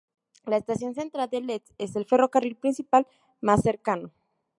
[0.47, 3.05] La estación central de Leeds es el ferrocarril principal
[3.39, 4.09] más cercano.